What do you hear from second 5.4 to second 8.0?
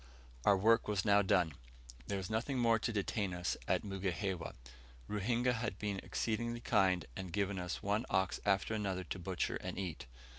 had been exceedingly kind, and given us